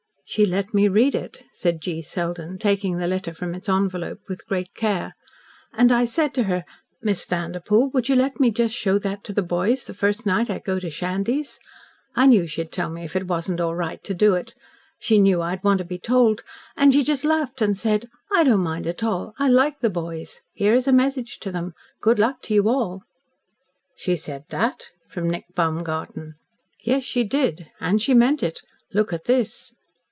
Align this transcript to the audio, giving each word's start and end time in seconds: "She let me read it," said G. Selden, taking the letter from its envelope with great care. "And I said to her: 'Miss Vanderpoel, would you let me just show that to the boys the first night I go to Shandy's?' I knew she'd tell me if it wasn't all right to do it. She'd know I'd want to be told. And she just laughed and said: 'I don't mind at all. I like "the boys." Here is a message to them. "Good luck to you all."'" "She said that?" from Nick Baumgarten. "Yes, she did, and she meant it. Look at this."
"She 0.33 0.45
let 0.45 0.73
me 0.73 0.87
read 0.87 1.13
it," 1.13 1.43
said 1.51 1.81
G. 1.81 2.01
Selden, 2.01 2.57
taking 2.57 2.95
the 2.95 3.05
letter 3.07 3.33
from 3.33 3.53
its 3.53 3.67
envelope 3.67 4.19
with 4.29 4.47
great 4.47 4.73
care. 4.73 5.11
"And 5.73 5.91
I 5.91 6.05
said 6.05 6.33
to 6.35 6.43
her: 6.43 6.63
'Miss 7.03 7.25
Vanderpoel, 7.25 7.89
would 7.89 8.07
you 8.07 8.15
let 8.15 8.39
me 8.39 8.49
just 8.49 8.73
show 8.73 8.97
that 8.99 9.25
to 9.25 9.33
the 9.33 9.41
boys 9.43 9.83
the 9.83 9.93
first 9.93 10.25
night 10.25 10.49
I 10.49 10.59
go 10.59 10.79
to 10.79 10.89
Shandy's?' 10.89 11.59
I 12.15 12.27
knew 12.27 12.47
she'd 12.47 12.71
tell 12.71 12.89
me 12.89 13.03
if 13.03 13.13
it 13.17 13.27
wasn't 13.27 13.59
all 13.59 13.75
right 13.75 14.01
to 14.05 14.13
do 14.13 14.33
it. 14.35 14.53
She'd 14.99 15.19
know 15.19 15.41
I'd 15.41 15.65
want 15.65 15.79
to 15.79 15.83
be 15.83 15.99
told. 15.99 16.43
And 16.77 16.93
she 16.93 17.03
just 17.03 17.25
laughed 17.25 17.61
and 17.61 17.77
said: 17.77 18.07
'I 18.31 18.45
don't 18.45 18.61
mind 18.61 18.87
at 18.87 19.03
all. 19.03 19.33
I 19.37 19.49
like 19.49 19.81
"the 19.81 19.89
boys." 19.89 20.39
Here 20.53 20.73
is 20.73 20.87
a 20.87 20.93
message 20.93 21.39
to 21.39 21.51
them. 21.51 21.73
"Good 21.99 22.19
luck 22.19 22.41
to 22.43 22.53
you 22.53 22.69
all."'" 22.69 23.03
"She 23.97 24.15
said 24.15 24.45
that?" 24.47 24.91
from 25.09 25.29
Nick 25.29 25.53
Baumgarten. 25.55 26.35
"Yes, 26.85 27.03
she 27.03 27.25
did, 27.25 27.69
and 27.81 28.01
she 28.01 28.13
meant 28.13 28.41
it. 28.41 28.61
Look 28.93 29.11
at 29.11 29.25
this." 29.25 29.73